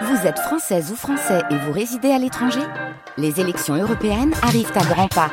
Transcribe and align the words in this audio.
Vous 0.00 0.26
êtes 0.26 0.38
française 0.38 0.90
ou 0.90 0.96
français 0.96 1.42
et 1.50 1.56
vous 1.56 1.72
résidez 1.72 2.10
à 2.10 2.18
l'étranger 2.18 2.62
Les 3.18 3.40
élections 3.40 3.74
européennes 3.74 4.32
arrivent 4.42 4.72
à 4.74 4.84
grands 4.84 5.08
pas. 5.08 5.30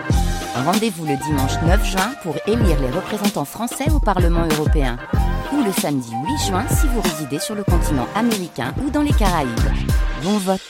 Rendez-vous 0.54 1.06
le 1.06 1.16
dimanche 1.16 1.54
9 1.66 1.86
juin 1.86 2.12
pour 2.24 2.36
élire 2.46 2.80
les 2.82 2.90
représentants 2.92 3.46
français 3.46 3.90
au 3.92 4.00
Parlement 4.00 4.46
européen. 4.52 4.98
Ou 5.54 5.64
le 5.64 5.72
samedi 5.72 6.12
8 6.12 6.48
juin 6.48 6.66
si 6.68 6.88
vous 6.88 7.00
résidez 7.02 7.40
sur 7.40 7.56
le 7.56 7.64
continent 7.64 8.08
américain 8.16 8.74
ou 8.84 8.90
dans 8.90 9.02
les 9.02 9.14
Caraïbes. 9.14 9.50
Bon 10.24 10.38
vote 10.38 10.62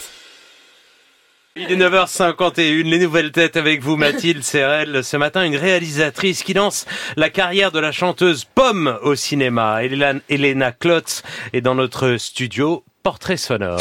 il 1.55 1.71
est 1.73 1.75
9h51, 1.75 2.83
les 2.83 2.99
nouvelles 2.99 3.33
têtes 3.33 3.57
avec 3.57 3.81
vous 3.81 3.97
Mathilde 3.97 4.43
Serrel. 4.43 5.03
Ce 5.03 5.17
matin, 5.17 5.43
une 5.43 5.57
réalisatrice 5.57 6.43
qui 6.43 6.53
lance 6.53 6.85
la 7.17 7.29
carrière 7.29 7.73
de 7.73 7.79
la 7.79 7.91
chanteuse 7.91 8.45
Pomme 8.45 8.97
au 9.01 9.15
cinéma. 9.15 9.79
Elena 9.83 10.71
Klotz 10.71 11.21
est 11.51 11.59
dans 11.59 11.75
notre 11.75 12.15
studio. 12.15 12.85
Portrait 13.01 13.37
sonore. 13.37 13.79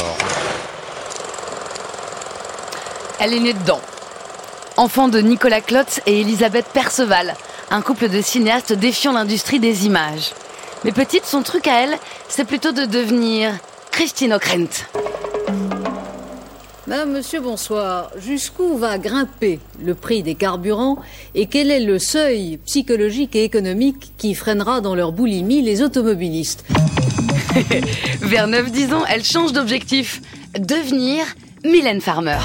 Elle 3.18 3.34
est 3.34 3.40
née 3.40 3.52
dedans. 3.52 3.80
Enfant 4.76 5.08
de 5.08 5.18
Nicolas 5.18 5.60
Klotz 5.60 6.00
et 6.06 6.20
Elisabeth 6.20 6.66
Perceval, 6.66 7.34
un 7.70 7.82
couple 7.82 8.08
de 8.08 8.22
cinéastes 8.22 8.72
défiant 8.72 9.12
l'industrie 9.12 9.58
des 9.58 9.86
images. 9.86 10.34
Mais 10.84 10.92
petite, 10.92 11.26
son 11.26 11.42
truc 11.42 11.66
à 11.66 11.82
elle, 11.82 11.98
c'est 12.28 12.44
plutôt 12.44 12.70
de 12.70 12.84
devenir 12.84 13.50
Christine 13.90 14.34
Ockrent. 14.34 14.86
Monsieur, 16.88 17.40
bonsoir. 17.40 18.10
Jusqu'où 18.16 18.78
va 18.78 18.96
grimper 18.96 19.60
le 19.84 19.94
prix 19.94 20.22
des 20.22 20.34
carburants 20.34 20.96
et 21.34 21.44
quel 21.44 21.70
est 21.70 21.80
le 21.80 21.98
seuil 21.98 22.58
psychologique 22.64 23.36
et 23.36 23.44
économique 23.44 24.12
qui 24.16 24.34
freinera 24.34 24.80
dans 24.80 24.94
leur 24.94 25.12
boulimie 25.12 25.60
les 25.60 25.82
automobilistes 25.82 26.64
Vers 28.22 28.48
9-10 28.48 28.94
ans, 28.94 29.04
elle 29.06 29.22
change 29.22 29.52
d'objectif. 29.52 30.22
Devenir 30.58 31.26
Mylène 31.62 32.00
Farmer. 32.00 32.38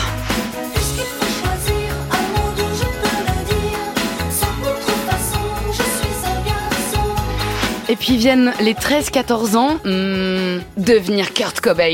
Et 7.87 7.95
puis 7.95 8.17
viennent 8.17 8.51
les 8.59 8.73
13-14 8.73 9.55
ans, 9.55 9.75
hmm, 9.85 10.61
devenir 10.77 11.33
Kurt 11.33 11.61
Cobain. 11.61 11.93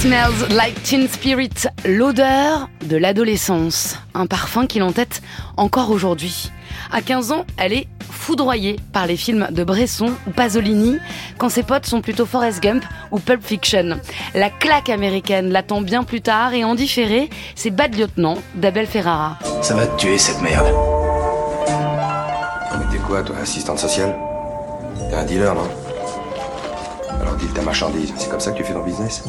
Smells 0.00 0.54
like 0.54 0.80
Teen 0.84 1.08
Spirit, 1.08 1.66
l'odeur 1.84 2.68
de 2.86 2.96
l'adolescence. 2.96 3.96
Un 4.14 4.26
parfum 4.26 4.66
qui 4.66 4.78
l'entête 4.78 5.20
encore 5.56 5.90
aujourd'hui. 5.90 6.52
À 6.92 7.02
15 7.02 7.32
ans, 7.32 7.44
elle 7.56 7.72
est 7.72 7.88
foudroyée 8.08 8.76
par 8.92 9.08
les 9.08 9.16
films 9.16 9.48
de 9.50 9.64
Bresson 9.64 10.12
ou 10.28 10.30
Pasolini, 10.30 10.98
quand 11.38 11.48
ses 11.48 11.64
potes 11.64 11.86
sont 11.86 12.00
plutôt 12.00 12.24
Forrest 12.24 12.62
Gump 12.62 12.84
ou 13.10 13.18
Pulp 13.18 13.44
Fiction. 13.44 13.98
La 14.34 14.48
claque 14.48 14.90
américaine 14.90 15.50
l'attend 15.50 15.80
bien 15.80 16.04
plus 16.04 16.20
tard 16.20 16.54
et 16.54 16.62
en 16.62 16.76
différé, 16.76 17.30
c'est 17.56 17.70
Bad 17.70 17.96
Lieutenant 17.98 18.36
d'Abel 18.54 18.86
Ferrara. 18.86 19.38
Ça 19.60 19.74
va 19.74 19.88
te 19.88 19.96
tuer 20.00 20.18
cette 20.18 20.40
merde. 20.40 20.72
Mais 22.78 22.84
t'es 22.92 22.98
quoi, 22.98 23.24
toi, 23.24 23.34
assistante 23.42 23.80
sociale? 23.80 24.14
T'es 25.10 25.16
un 25.16 25.24
dealer, 25.24 25.52
non? 25.52 25.68
Ta 27.46 27.62
marchandise, 27.62 28.12
c'est 28.16 28.30
comme 28.30 28.40
ça 28.40 28.52
que 28.52 28.56
tu 28.58 28.64
fais 28.64 28.72
ton 28.72 28.82
business 28.82 29.24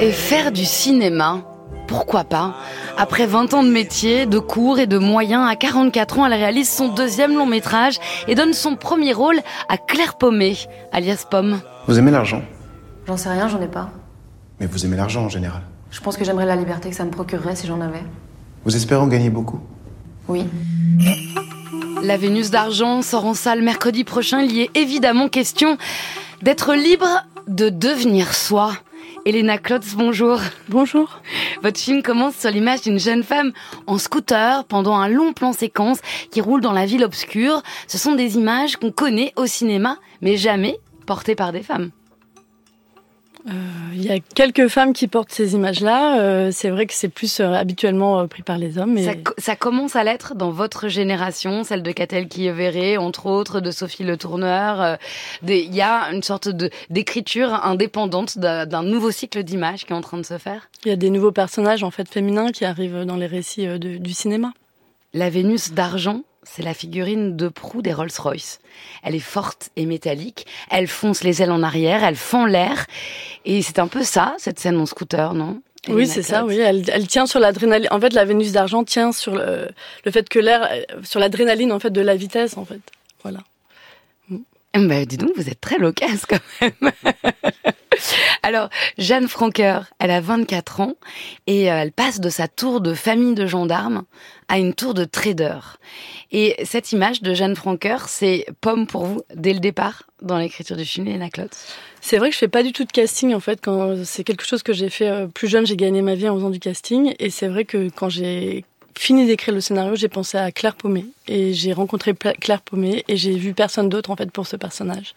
Et 0.00 0.12
faire 0.12 0.52
du 0.52 0.64
cinéma, 0.64 1.42
pourquoi 1.86 2.24
pas 2.24 2.54
Après 2.98 3.26
20 3.26 3.54
ans 3.54 3.62
de 3.62 3.70
métier, 3.70 4.26
de 4.26 4.38
cours 4.38 4.78
et 4.78 4.86
de 4.86 4.98
moyens, 4.98 5.48
à 5.48 5.56
44 5.56 6.18
ans, 6.18 6.26
elle 6.26 6.34
réalise 6.34 6.68
son 6.68 6.88
deuxième 6.88 7.36
long 7.36 7.46
métrage 7.46 7.98
et 8.28 8.34
donne 8.34 8.52
son 8.52 8.76
premier 8.76 9.12
rôle 9.12 9.38
à 9.68 9.78
Claire 9.78 10.16
Paumé, 10.16 10.56
alias 10.92 11.24
Pomme. 11.30 11.60
Vous 11.86 11.98
aimez 11.98 12.10
l'argent 12.10 12.42
J'en 13.06 13.16
sais 13.16 13.28
rien, 13.28 13.48
j'en 13.48 13.60
ai 13.60 13.68
pas. 13.68 13.90
Mais 14.58 14.66
vous 14.66 14.84
aimez 14.84 14.96
l'argent 14.96 15.24
en 15.24 15.28
général 15.28 15.62
Je 15.90 16.00
pense 16.00 16.16
que 16.16 16.24
j'aimerais 16.24 16.46
la 16.46 16.56
liberté 16.56 16.90
que 16.90 16.96
ça 16.96 17.04
me 17.04 17.10
procurerait 17.10 17.54
si 17.56 17.66
j'en 17.66 17.80
avais. 17.80 18.02
Vous 18.64 18.74
espérez 18.74 19.00
en 19.00 19.06
gagner 19.06 19.30
beaucoup 19.30 19.60
Oui. 20.28 20.44
La 22.02 22.16
Vénus 22.16 22.50
d'argent 22.50 23.02
sort 23.02 23.24
en 23.24 23.34
salle 23.34 23.62
mercredi 23.62 24.04
prochain. 24.04 24.42
Il 24.42 24.52
y 24.52 24.62
est 24.62 24.70
évidemment 24.76 25.28
question 25.28 25.78
d'être 26.42 26.74
libre 26.74 27.24
de 27.48 27.68
devenir 27.68 28.34
soi. 28.34 28.72
Elena 29.24 29.58
Klotz, 29.58 29.94
bonjour. 29.96 30.38
Bonjour. 30.68 31.20
Votre 31.62 31.80
film 31.80 32.02
commence 32.02 32.36
sur 32.36 32.50
l'image 32.50 32.82
d'une 32.82 33.00
jeune 33.00 33.22
femme 33.22 33.52
en 33.86 33.98
scooter 33.98 34.64
pendant 34.64 34.96
un 34.96 35.08
long 35.08 35.32
plan 35.32 35.52
séquence 35.52 35.98
qui 36.30 36.40
roule 36.40 36.60
dans 36.60 36.72
la 36.72 36.86
ville 36.86 37.04
obscure. 37.04 37.62
Ce 37.88 37.98
sont 37.98 38.14
des 38.14 38.36
images 38.36 38.76
qu'on 38.76 38.92
connaît 38.92 39.32
au 39.36 39.46
cinéma, 39.46 39.98
mais 40.20 40.36
jamais 40.36 40.78
portées 41.06 41.34
par 41.34 41.52
des 41.52 41.62
femmes. 41.62 41.90
Euh, 43.48 43.52
il 43.94 44.04
y 44.04 44.10
a 44.10 44.18
quelques 44.18 44.68
femmes 44.68 44.92
qui 44.92 45.06
portent 45.06 45.30
ces 45.30 45.54
images-là. 45.54 46.20
Euh, 46.20 46.50
c'est 46.52 46.70
vrai 46.70 46.86
que 46.86 46.94
c'est 46.94 47.08
plus 47.08 47.40
euh, 47.40 47.52
habituellement 47.52 48.26
pris 48.26 48.42
par 48.42 48.58
les 48.58 48.78
hommes. 48.78 48.94
Mais... 48.94 49.04
Ça, 49.04 49.12
ça, 49.38 49.56
commence 49.56 49.94
à 49.94 50.04
l'être 50.04 50.34
dans 50.34 50.50
votre 50.50 50.88
génération, 50.88 51.62
celle 51.62 51.82
de 51.82 51.92
Catel 51.92 52.28
qui 52.28 52.48
verrait, 52.50 52.96
entre 52.96 53.26
autres, 53.26 53.60
de 53.60 53.70
Sophie 53.70 54.04
Le 54.04 54.16
Tourneur. 54.16 54.98
Il 55.46 55.74
y 55.74 55.80
a 55.80 56.10
une 56.12 56.22
sorte 56.22 56.48
d'écriture 56.90 57.52
indépendante 57.64 58.38
d'un 58.38 58.82
nouveau 58.82 59.10
cycle 59.10 59.42
d'images 59.42 59.84
qui 59.84 59.92
est 59.92 59.96
en 59.96 60.00
train 60.00 60.18
de 60.18 60.26
se 60.26 60.38
faire? 60.38 60.68
Il 60.84 60.88
y 60.88 60.92
a 60.92 60.96
des 60.96 61.10
nouveaux 61.10 61.32
personnages 61.32 61.82
en 61.84 61.90
fait 61.90 62.08
féminins 62.08 62.50
qui 62.50 62.64
arrivent 62.64 63.04
dans 63.04 63.16
les 63.16 63.26
récits 63.26 63.66
du 63.78 64.12
cinéma. 64.12 64.52
La 65.14 65.30
Vénus 65.30 65.72
d'argent, 65.72 66.22
c'est 66.46 66.62
la 66.62 66.74
figurine 66.74 67.36
de 67.36 67.48
proue 67.48 67.82
des 67.82 67.92
Rolls-Royce. 67.92 68.60
Elle 69.02 69.14
est 69.14 69.18
forte 69.18 69.70
et 69.76 69.84
métallique, 69.84 70.46
elle 70.70 70.86
fonce 70.86 71.22
les 71.22 71.42
ailes 71.42 71.50
en 71.50 71.62
arrière, 71.62 72.04
elle 72.04 72.16
fend 72.16 72.46
l'air. 72.46 72.86
Et 73.44 73.62
c'est 73.62 73.78
un 73.78 73.88
peu 73.88 74.04
ça, 74.04 74.34
cette 74.38 74.58
scène 74.58 74.78
en 74.78 74.86
scooter, 74.86 75.34
non? 75.34 75.60
Oui, 75.88 76.06
c'est 76.06 76.22
ça, 76.22 76.44
oui. 76.44 76.58
Elle, 76.58 77.06
tient 77.06 77.26
sur 77.26 77.38
l'adrénaline. 77.38 77.88
En 77.90 78.00
fait, 78.00 78.12
la 78.12 78.24
Vénus 78.24 78.52
d'argent 78.52 78.82
tient 78.82 79.12
sur 79.12 79.36
le, 79.36 79.68
fait 80.10 80.28
que 80.28 80.38
l'air, 80.38 80.68
sur 81.04 81.20
l'adrénaline, 81.20 81.70
en 81.70 81.78
fait, 81.78 81.90
de 81.90 82.00
la 82.00 82.16
vitesse, 82.16 82.56
en 82.56 82.64
fait. 82.64 82.80
Voilà. 83.22 83.40
Ben, 84.78 85.06
dis 85.06 85.16
donc, 85.16 85.30
vous 85.36 85.48
êtes 85.48 85.60
très 85.60 85.78
loquace 85.78 86.26
quand 86.26 86.40
même. 86.60 86.92
Alors, 88.42 88.68
Jeanne 88.98 89.26
Franqueur, 89.26 89.86
elle 89.98 90.10
a 90.10 90.20
24 90.20 90.80
ans 90.80 90.94
et 91.46 91.70
euh, 91.70 91.76
elle 91.76 91.92
passe 91.92 92.20
de 92.20 92.28
sa 92.28 92.46
tour 92.46 92.80
de 92.80 92.92
famille 92.92 93.34
de 93.34 93.46
gendarmes 93.46 94.04
à 94.48 94.58
une 94.58 94.74
tour 94.74 94.92
de 94.92 95.04
trader. 95.04 95.58
Et 96.30 96.56
cette 96.64 96.92
image 96.92 97.22
de 97.22 97.32
Jeanne 97.34 97.56
Franqueur, 97.56 98.08
c'est 98.08 98.46
pomme 98.60 98.86
pour 98.86 99.06
vous 99.06 99.22
dès 99.34 99.54
le 99.54 99.60
départ 99.60 100.04
dans 100.22 100.38
l'écriture 100.38 100.76
du 100.76 100.84
film, 100.84 101.06
Léna 101.06 101.30
Klotz? 101.30 101.74
C'est 102.00 102.18
vrai 102.18 102.28
que 102.28 102.34
je 102.34 102.38
fais 102.38 102.48
pas 102.48 102.62
du 102.62 102.72
tout 102.72 102.84
de 102.84 102.92
casting 102.92 103.34
en 103.34 103.40
fait. 103.40 103.60
Quand 103.62 104.04
c'est 104.04 104.24
quelque 104.24 104.44
chose 104.44 104.62
que 104.62 104.72
j'ai 104.72 104.90
fait 104.90 105.08
euh, 105.08 105.26
plus 105.26 105.48
jeune, 105.48 105.66
j'ai 105.66 105.76
gagné 105.76 106.02
ma 106.02 106.14
vie 106.14 106.28
en 106.28 106.36
faisant 106.36 106.50
du 106.50 106.60
casting. 106.60 107.14
Et 107.18 107.30
c'est 107.30 107.48
vrai 107.48 107.64
que 107.64 107.88
quand 107.88 108.10
j'ai 108.10 108.64
fini 108.98 109.26
d'écrire 109.26 109.54
le 109.54 109.60
scénario, 109.60 109.94
j'ai 109.94 110.08
pensé 110.08 110.38
à 110.38 110.50
Claire 110.50 110.74
Paumé 110.74 111.06
et 111.28 111.52
j'ai 111.52 111.72
rencontré 111.72 112.14
Claire 112.14 112.62
Paumé 112.62 113.04
et 113.08 113.16
j'ai 113.16 113.36
vu 113.36 113.54
personne 113.54 113.88
d'autre 113.88 114.10
en 114.10 114.16
fait 114.16 114.30
pour 114.30 114.46
ce 114.46 114.56
personnage. 114.56 115.14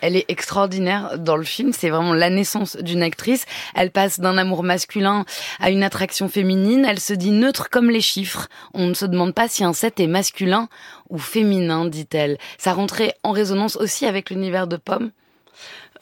Elle 0.00 0.16
est 0.16 0.24
extraordinaire 0.28 1.18
dans 1.18 1.36
le 1.36 1.44
film, 1.44 1.72
c'est 1.72 1.90
vraiment 1.90 2.14
la 2.14 2.30
naissance 2.30 2.76
d'une 2.76 3.02
actrice. 3.02 3.46
Elle 3.74 3.90
passe 3.90 4.20
d'un 4.20 4.38
amour 4.38 4.62
masculin 4.62 5.24
à 5.60 5.70
une 5.70 5.82
attraction 5.82 6.28
féminine, 6.28 6.86
elle 6.88 7.00
se 7.00 7.12
dit 7.12 7.32
neutre 7.32 7.68
comme 7.70 7.90
les 7.90 8.00
chiffres. 8.00 8.48
On 8.74 8.86
ne 8.86 8.94
se 8.94 9.06
demande 9.06 9.34
pas 9.34 9.48
si 9.48 9.64
un 9.64 9.72
set 9.72 10.00
est 10.00 10.06
masculin 10.06 10.68
ou 11.10 11.18
féminin, 11.18 11.86
dit-elle. 11.86 12.38
Ça 12.58 12.72
rentrait 12.72 13.14
en 13.22 13.32
résonance 13.32 13.76
aussi 13.76 14.06
avec 14.06 14.30
l'univers 14.30 14.66
de 14.66 14.76
Pomme 14.76 15.10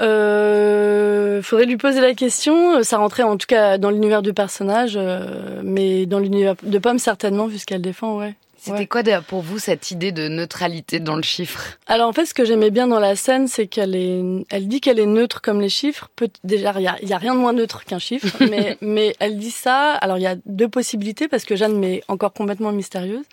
euh, 0.01 1.43
faudrait 1.43 1.67
lui 1.67 1.77
poser 1.77 2.01
la 2.01 2.15
question. 2.15 2.83
Ça 2.83 2.99
rentrait 2.99 3.23
en 3.23 3.37
tout 3.37 3.47
cas 3.47 3.79
dans 3.79 3.91
l'univers 3.91 4.23
du 4.23 4.33
personnage, 4.33 4.95
euh, 4.97 5.61
mais 5.63 6.07
dans 6.07 6.19
l'univers 6.19 6.55
de 6.63 6.79
Pomme 6.79 6.99
certainement, 6.99 7.47
vu 7.47 7.59
ce 7.59 7.67
qu'elle 7.67 7.83
défend, 7.83 8.19
ouais. 8.19 8.35
C'était 8.59 8.87
quoi 8.87 9.03
pour 9.29 9.43
vous 9.43 9.61
cette 9.61 9.93
idée 9.93 10.11
de 10.11 10.27
neutralité 10.27 10.99
dans 10.99 11.15
le 11.15 11.23
chiffre? 11.23 11.79
Alors 11.87 12.09
en 12.09 12.13
fait, 12.13 12.27
ce 12.27 12.35
que 12.35 12.45
j'aimais 12.45 12.71
bien 12.71 12.89
dans 12.89 12.99
la 12.99 13.15
scène, 13.15 13.47
c'est 13.47 13.69
qu'elle 13.69 13.95
est, 13.95 14.23
elle 14.51 14.67
dit 14.67 14.81
qu'elle 14.81 14.99
est 14.99 15.07
neutre 15.07 15.41
comme 15.41 15.61
les 15.61 15.69
chiffres. 15.69 16.11
déjà, 16.43 16.75
il 16.77 16.83
y 16.83 16.89
a, 16.89 16.97
y 17.01 17.13
a, 17.13 17.19
rien 17.19 17.35
de 17.35 17.39
moins 17.39 17.53
neutre 17.53 17.85
qu'un 17.85 18.01
chiffre, 18.01 18.27
mais, 18.51 18.77
mais 18.81 19.15
elle 19.21 19.39
dit 19.39 19.53
ça. 19.53 19.93
Alors 19.93 20.19
il 20.19 20.23
y 20.23 20.27
a 20.27 20.35
deux 20.47 20.69
possibilités 20.69 21.29
parce 21.29 21.45
que 21.45 21.55
Jeanne 21.55 21.79
m'est 21.79 22.03
encore 22.09 22.33
complètement 22.33 22.73
mystérieuse. 22.73 23.25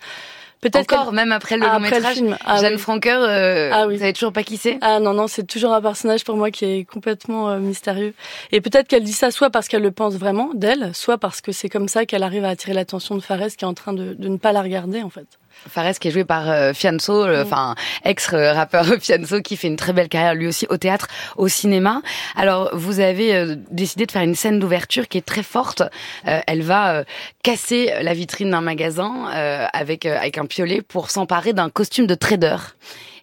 Peut-être 0.64 0.94
encore, 0.94 1.12
même 1.12 1.30
après 1.30 1.58
le 1.58 1.66
long 1.66 1.78
métrage, 1.78 2.22
ah 2.46 2.56
Jeanne 2.58 2.78
Franqueur, 2.78 3.20
euh, 3.22 3.68
ah 3.70 3.86
vous 3.86 3.98
savez 3.98 4.14
toujours 4.14 4.32
pas 4.32 4.42
qui 4.42 4.56
c'est 4.56 4.78
Ah 4.80 4.98
non, 4.98 5.12
non, 5.12 5.26
c'est 5.28 5.46
toujours 5.46 5.74
un 5.74 5.82
personnage 5.82 6.24
pour 6.24 6.38
moi 6.38 6.50
qui 6.50 6.64
est 6.64 6.84
complètement 6.84 7.50
euh, 7.50 7.58
mystérieux. 7.58 8.14
Et 8.50 8.62
peut-être 8.62 8.88
qu'elle 8.88 9.04
dit 9.04 9.12
ça 9.12 9.30
soit 9.30 9.50
parce 9.50 9.68
qu'elle 9.68 9.82
le 9.82 9.90
pense 9.90 10.14
vraiment 10.14 10.52
d'elle, 10.54 10.94
soit 10.94 11.18
parce 11.18 11.42
que 11.42 11.52
c'est 11.52 11.68
comme 11.68 11.86
ça 11.86 12.06
qu'elle 12.06 12.22
arrive 12.22 12.46
à 12.46 12.48
attirer 12.48 12.72
l'attention 12.72 13.14
de 13.14 13.20
Fares 13.20 13.48
qui 13.58 13.66
est 13.66 13.68
en 13.68 13.74
train 13.74 13.92
de, 13.92 14.14
de 14.14 14.28
ne 14.28 14.38
pas 14.38 14.52
la 14.52 14.62
regarder 14.62 15.02
en 15.02 15.10
fait. 15.10 15.26
Fares 15.68 15.98
qui 15.98 16.08
est 16.08 16.10
joué 16.10 16.24
par 16.24 16.50
euh, 16.50 16.72
Fianso, 16.72 17.26
Mm. 17.26 17.42
enfin 17.42 17.74
ex-rappeur 18.04 18.84
Fianso 19.00 19.40
qui 19.40 19.56
fait 19.56 19.68
une 19.68 19.76
très 19.76 19.92
belle 19.92 20.08
carrière 20.08 20.34
lui 20.34 20.46
aussi 20.46 20.66
au 20.68 20.76
théâtre, 20.76 21.08
au 21.36 21.48
cinéma. 21.48 22.02
Alors 22.36 22.70
vous 22.72 23.00
avez 23.00 23.34
euh, 23.34 23.56
décidé 23.70 24.06
de 24.06 24.12
faire 24.12 24.22
une 24.22 24.34
scène 24.34 24.58
d'ouverture 24.58 25.08
qui 25.08 25.18
est 25.18 25.26
très 25.26 25.42
forte. 25.42 25.82
Euh, 26.28 26.40
elle 26.46 26.62
va 26.62 27.04
casser 27.42 27.92
la 28.02 28.14
vitrine 28.14 28.50
d'un 28.50 28.60
magasin 28.60 29.30
euh, 29.34 29.66
avec 29.72 30.06
avec 30.06 30.38
un 30.38 30.46
piolet 30.46 30.82
pour 30.82 31.10
s'emparer 31.10 31.52
d'un 31.52 31.70
costume 31.70 32.06
de 32.06 32.14
trader. 32.14 32.56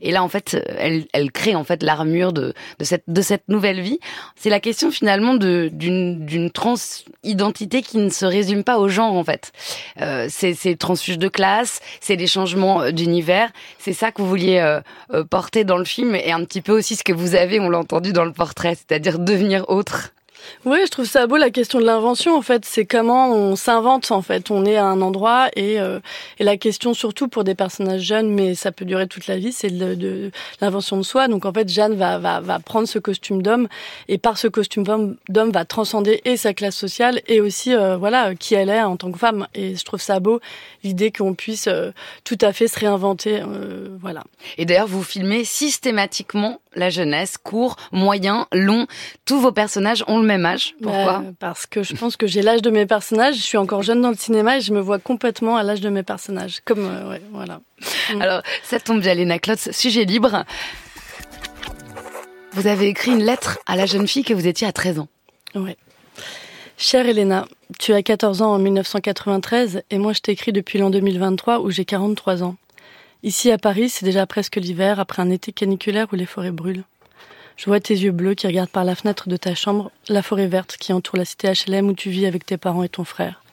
Et 0.02 0.12
là, 0.12 0.24
en 0.24 0.30
fait, 0.30 0.58
elle, 0.78 1.06
elle 1.14 1.32
crée 1.32 1.56
en 1.56 1.64
fait 1.64 1.84
l'armure 1.84 2.34
de, 2.34 2.54
de 2.80 2.84
cette 2.84 3.04
de 3.08 3.22
cette 3.22 3.48
nouvelle 3.48 3.82
vie. 3.82 4.00
C'est 4.36 4.50
la 4.50 4.60
question 4.60 4.92
finalement 4.92 5.36
d'une 5.36 6.52
transidentité 6.52 7.82
qui 7.82 7.98
ne 7.98 8.10
se 8.10 8.26
résume 8.26 8.64
pas 8.64 8.78
au 8.80 8.88
genre 8.88 9.14
en 9.14 9.24
fait. 9.24 9.52
Euh, 10.02 10.28
c'est 10.30 10.54
c'est 10.54 10.76
transfuge 10.76 11.18
de 11.18 11.28
classe, 11.28 11.82
c'est 12.00 12.18
des 12.18 12.28
changements 12.28 12.82
euh, 12.82 12.92
d'univers. 12.92 13.50
C'est 13.80 13.94
ça 13.94 14.12
que 14.12 14.22
vous 14.22 14.28
vouliez 14.28 14.60
euh, 14.60 14.82
euh, 15.14 15.24
porter 15.24 15.64
dans 15.64 15.78
le 15.78 15.86
film 15.86 16.16
et 16.16 16.32
un 16.32 16.44
petit 16.44 16.62
peu 16.62 16.72
aussi 16.72 16.96
ce 16.96 17.04
que 17.04 17.14
vous 17.14 17.36
avez, 17.36 17.60
on 17.60 17.70
l'a 17.70 17.80
entendu 17.80 18.14
dans 18.14 18.26
le 18.26 18.34
portrait, 18.34 18.76
c'est-à-dire 18.76 19.20
devenir 19.20 19.70
autre. 19.70 20.12
Oui, 20.66 20.78
je 20.86 20.90
trouve 20.90 21.06
ça 21.06 21.28
beau 21.28 21.38
la 21.38 21.50
question 21.50 21.80
de 21.80 21.86
l'invention 21.86 22.36
en 22.36 22.42
fait. 22.42 22.66
C'est 22.66 22.86
comment 22.86 23.32
on 23.32 23.56
s'invente 23.56 24.12
en 24.12 24.22
fait. 24.22 24.52
On 24.52 24.66
est 24.66 24.78
à 24.78 24.86
un 24.86 25.02
endroit 25.02 25.50
et, 25.56 25.80
euh, 25.80 26.00
la 26.40 26.58
question 26.58 26.94
surtout 26.94 27.28
pour 27.28 27.44
des 27.44 27.56
personnages 27.56 28.02
jeunes, 28.02 28.30
mais 28.30 28.56
ça 28.56 28.72
peut 28.72 28.86
durer 28.86 29.08
toute 29.08 29.28
la 29.28 29.38
vie, 29.38 29.52
c'est 29.52 29.70
de, 29.70 30.32
l'invention 30.60 30.98
de 30.98 31.04
soi. 31.04 31.28
Donc 31.28 31.46
en 31.46 31.54
fait, 31.54 31.70
Jeanne 31.70 31.96
va, 31.96 32.42
prendre 32.66 32.88
ce 32.88 33.00
costume 33.00 33.42
d'homme 33.42 33.68
et 34.08 34.18
par 34.18 34.38
ce 34.38 34.48
costume 34.48 34.84
d'homme 35.30 35.52
va 35.52 35.66
transcender 35.66 36.22
et 36.26 36.38
sa 36.38 36.54
classe 36.54 36.76
sociale 36.76 37.22
et 37.28 37.42
aussi 37.42 37.74
euh, 37.74 37.98
voilà 37.98 38.36
qui 38.36 38.56
elle 38.56 38.70
est 38.70 38.82
en 38.82 38.98
tant 38.98 39.12
que 39.12 39.20
femme. 39.20 39.48
Et 39.56 39.76
je 39.76 39.84
trouve 39.84 40.02
ça 40.02 40.20
beau 40.20 40.40
l'idée 40.84 41.12
qu'on 41.12 41.34
puisse 41.34 41.68
euh, 41.68 41.92
tout 42.24 42.38
à 42.42 42.54
fait 42.54 42.68
se 42.68 42.80
réinventer. 42.80 43.42
voilà. 44.00 44.24
Et 44.58 44.66
d'ailleurs, 44.66 44.88
vous 44.88 45.04
filmez 45.04 45.44
systématiquement 45.44 46.60
la 46.76 46.90
jeunesse, 46.90 47.38
court, 47.38 47.76
moyen, 47.92 48.48
long. 48.52 48.88
Tous 49.26 49.40
vos 49.40 49.52
personnages 49.52 50.04
ont 50.08 50.20
le 50.20 50.26
même 50.32 50.46
âge. 50.46 50.76
Pourquoi 50.82 51.20
Bah, 51.20 51.34
Parce 51.40 51.66
que 51.66 51.84
je 51.84 51.94
pense 51.96 52.18
que 52.18 52.28
j'ai 52.28 52.42
l'âge 52.42 52.62
de 52.62 52.70
mes 52.70 52.86
personnages. 52.86 53.36
Je 53.36 53.42
suis 53.42 53.58
encore 53.58 53.84
jeune 53.84 54.02
dans 54.02 54.10
le 54.10 54.16
cinéma 54.16 54.58
et 54.58 54.62
je 54.62 54.74
me 54.74 54.80
vois 54.80 55.00
complètement 55.00 55.58
à 55.58 55.64
l'âge 55.64 55.82
de 55.82 55.90
mes 55.90 56.04
personnages. 56.04 56.62
Comme 56.66 56.86
euh, 56.86 57.10
ouais, 57.10 57.22
voilà. 57.32 57.62
Mm. 58.14 58.22
Alors, 58.22 58.42
ça 58.64 58.80
tombe 58.80 59.02
bien, 59.02 59.14
Léna 59.14 59.40
Klotz, 59.40 59.72
sujet 59.72 60.06
libre. 60.06 60.44
Vous 62.54 62.68
avez 62.68 62.88
écrit 62.88 63.12
une 63.12 63.24
lettre 63.24 63.60
à 63.66 63.76
la 63.76 63.86
jeune 63.86 64.08
fille 64.08 64.24
que 64.24 64.34
vous 64.34 64.48
étiez 64.48 64.68
à 64.68 64.72
13 64.72 65.00
ans. 65.00 65.08
Ouais. 65.56 65.78
Chère 66.78 67.08
Elena, 67.08 67.46
tu 67.80 67.94
as 67.94 68.02
14 68.02 68.42
ans 68.42 68.54
en 68.54 68.60
1993 68.60 69.84
et 69.92 69.98
moi 70.00 70.14
je 70.14 70.22
t'écris 70.22 70.52
depuis 70.52 70.80
l'an 70.80 70.90
2023 70.90 71.60
où 71.60 71.70
j'ai 71.70 71.86
43 71.86 72.44
ans. 72.44 72.56
Ici 73.24 73.52
à 73.52 73.60
Paris, 73.60 73.90
c'est 73.90 74.04
déjà 74.04 74.26
presque 74.26 74.56
l'hiver 74.56 75.00
après 75.00 75.22
un 75.22 75.30
été 75.30 75.52
caniculaire 75.52 76.08
où 76.12 76.16
les 76.16 76.26
forêts 76.26 76.52
brûlent. 76.52 76.84
Je 77.62 77.68
vois 77.68 77.80
tes 77.80 77.94
yeux 77.94 78.12
bleus 78.12 78.34
qui 78.34 78.48
regardent 78.48 78.72
par 78.72 78.84
la 78.84 78.96
fenêtre 78.96 79.30
de 79.30 79.38
ta 79.38 79.54
chambre 79.54 79.92
la 80.10 80.24
forêt 80.24 80.48
verte 80.48 80.78
qui 80.80 80.94
entoure 80.94 81.18
la 81.18 81.26
cité 81.26 81.48
HLM 81.48 81.90
où 81.90 81.94
tu 81.94 82.10
vis 82.10 82.26
avec 82.26 82.44
tes 82.44 82.58
parents 82.58 82.82
et 82.82 82.90
ton 82.90 83.04
frère. 83.04 83.44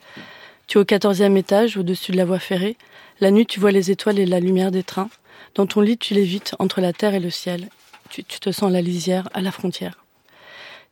Tu 0.67 0.79
es 0.79 0.81
au 0.81 0.85
14e 0.85 1.37
étage, 1.37 1.77
au-dessus 1.77 2.13
de 2.13 2.17
la 2.17 2.25
voie 2.25 2.39
ferrée. 2.39 2.79
La 3.21 3.31
nuit, 3.31 3.45
tu 3.45 3.61
vois 3.61 3.71
les 3.71 3.91
étoiles 3.91 4.19
et 4.19 4.25
la 4.25 4.41
lumière 4.41 4.71
des 4.71 4.83
trains. 4.83 5.11
Dans 5.57 5.67
ton 5.67 5.83
lit, 5.83 5.99
tu 5.99 6.15
lévites 6.15 6.55
entre 6.59 6.81
la 6.81 6.95
terre 6.95 7.13
et 7.13 7.21
le 7.21 7.29
ciel. 7.29 7.69
Tu, 8.09 8.25
te 8.25 8.51
sens 8.51 8.73
la 8.73 8.81
lisière, 8.81 9.29
à 9.35 9.43
la 9.43 9.53
frontière. 9.53 10.03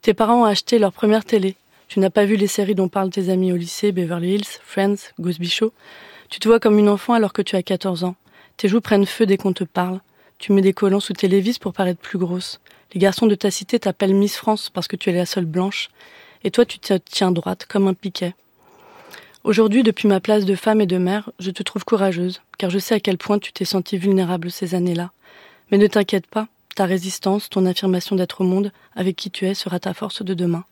Tes 0.02 0.12
parents 0.12 0.42
ont 0.42 0.44
acheté 0.44 0.78
leur 0.78 0.92
première 0.92 1.24
télé. 1.24 1.56
Tu 1.88 2.00
n'as 2.00 2.10
pas 2.10 2.26
vu 2.26 2.36
les 2.36 2.46
séries 2.46 2.74
dont 2.74 2.88
parlent 2.88 3.08
tes 3.08 3.30
amis 3.30 3.50
au 3.50 3.56
lycée, 3.56 3.92
Beverly 3.92 4.34
Hills, 4.34 4.60
Friends, 4.62 5.08
Ghost. 5.18 5.40
Tu 6.28 6.38
te 6.38 6.48
vois 6.48 6.60
comme 6.60 6.78
une 6.78 6.90
enfant 6.90 7.14
alors 7.14 7.32
que 7.32 7.40
tu 7.40 7.56
as 7.56 7.62
14 7.62 8.04
ans. 8.04 8.14
Tes 8.58 8.68
joues 8.68 8.82
prennent 8.82 9.06
feu 9.06 9.24
dès 9.24 9.38
qu'on 9.38 9.54
te 9.54 9.64
parle. 9.64 10.00
Tu 10.38 10.52
mets 10.52 10.62
des 10.62 10.72
collants 10.72 11.00
sous 11.00 11.14
tes 11.14 11.28
lévis 11.28 11.58
pour 11.58 11.72
paraître 11.72 12.00
plus 12.00 12.18
grosse. 12.18 12.60
Les 12.92 13.00
garçons 13.00 13.26
de 13.26 13.34
ta 13.34 13.50
cité 13.50 13.78
t'appellent 13.78 14.14
Miss 14.14 14.36
France 14.36 14.70
parce 14.70 14.86
que 14.86 14.96
tu 14.96 15.10
es 15.10 15.12
la 15.12 15.26
seule 15.26 15.46
blanche. 15.46 15.88
Et 16.44 16.50
toi, 16.50 16.64
tu 16.64 16.78
te 16.78 16.94
tiens 16.94 17.30
droite 17.30 17.66
comme 17.66 17.88
un 17.88 17.94
piquet. 17.94 18.34
Aujourd'hui, 19.44 19.82
depuis 19.82 20.08
ma 20.08 20.20
place 20.20 20.44
de 20.44 20.54
femme 20.54 20.80
et 20.80 20.86
de 20.86 20.98
mère, 20.98 21.30
je 21.38 21.50
te 21.50 21.62
trouve 21.62 21.84
courageuse, 21.84 22.42
car 22.58 22.68
je 22.68 22.78
sais 22.78 22.96
à 22.96 23.00
quel 23.00 23.16
point 23.16 23.38
tu 23.38 23.52
t'es 23.52 23.64
sentie 23.64 23.96
vulnérable 23.96 24.50
ces 24.50 24.74
années-là. 24.74 25.10
Mais 25.70 25.78
ne 25.78 25.86
t'inquiète 25.86 26.26
pas, 26.26 26.48
ta 26.74 26.84
résistance, 26.84 27.48
ton 27.48 27.64
affirmation 27.64 28.16
d'être 28.16 28.40
au 28.40 28.44
monde, 28.44 28.72
avec 28.94 29.16
qui 29.16 29.30
tu 29.30 29.46
es, 29.46 29.54
sera 29.54 29.78
ta 29.78 29.94
force 29.94 30.22
de 30.22 30.34
demain. 30.34 30.64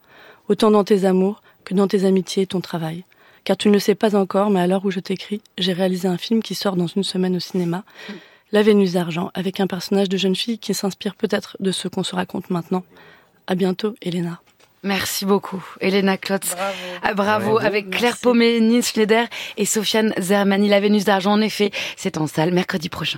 Autant 0.49 0.71
dans 0.71 0.85
tes 0.85 1.05
amours 1.05 1.41
que 1.65 1.73
dans 1.73 1.89
tes 1.89 2.05
amitiés 2.05 2.43
et 2.43 2.47
ton 2.47 2.61
travail. 2.61 3.05
Car 3.45 3.57
tu 3.57 3.69
ne 3.69 3.75
le 3.75 3.79
sais 3.79 3.95
pas 3.95 4.17
encore, 4.17 4.51
mais 4.51 4.61
à 4.61 4.67
l'heure 4.67 4.85
où 4.85 4.91
je 4.91 5.01
t'écris, 5.01 5.41
j'ai 5.57 5.73
réalisé 5.73 6.09
un 6.09 6.19
film 6.19 6.43
qui 6.43 6.55
sort 6.55 6.77
dans 6.77 6.87
une 6.87 7.05
semaine 7.05 7.37
au 7.37 7.41
cinéma, 7.41 7.85
La 8.55 8.63
Vénus 8.63 8.93
d'argent, 8.93 9.33
avec 9.35 9.59
un 9.59 9.67
personnage 9.67 10.09
de 10.09 10.17
jeune 10.17 10.37
fille 10.37 10.61
qui 10.61 10.75
s'inspire 10.75 11.17
peut-être 11.17 11.57
de 11.59 11.73
ce 11.73 11.89
qu'on 11.89 12.05
se 12.05 12.15
raconte 12.15 12.51
maintenant. 12.51 12.85
À 13.49 13.57
bientôt, 13.57 13.97
Elena. 14.01 14.41
Merci 14.85 15.25
beaucoup, 15.25 15.61
Elena 15.81 16.17
Klotz. 16.17 16.55
Bravo. 16.55 16.73
Ah, 17.03 17.15
bravo, 17.15 17.59
avec 17.59 17.87
merci. 17.87 17.99
Claire 17.99 18.17
Paumet, 18.23 18.61
Nils 18.61 18.85
Schneider 18.85 19.27
et 19.57 19.65
Sofiane 19.65 20.15
Zermani. 20.21 20.69
La 20.69 20.79
Vénus 20.79 21.05
d'argent, 21.05 21.33
en 21.33 21.41
effet, 21.41 21.73
c'est 21.97 22.17
en 22.17 22.29
salle 22.29 22.53
mercredi 22.53 22.89
prochain. 22.89 23.13